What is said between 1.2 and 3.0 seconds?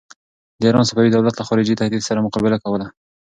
له خارجي تهدید سره مقابله کوله.